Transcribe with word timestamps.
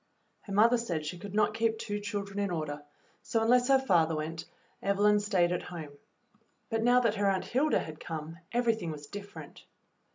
Her 0.41 0.51
mother 0.53 0.79
said 0.79 1.05
she 1.05 1.19
could 1.19 1.35
not 1.35 1.53
keep 1.53 1.77
two 1.77 1.99
children 1.99 2.39
in 2.39 2.49
order, 2.49 2.81
so 3.21 3.43
unless 3.43 3.67
her 3.67 3.77
father 3.77 4.15
went 4.15 4.45
Evelyn 4.81 5.19
stayed 5.19 5.51
at 5.51 5.61
home; 5.61 5.91
but 6.71 6.81
now 6.81 6.99
that 7.01 7.13
her 7.17 7.29
Aunt 7.29 7.45
Hilda 7.45 7.77
had 7.77 7.99
come, 7.99 8.39
everything 8.51 8.89
was 8.89 9.05
different. 9.05 9.63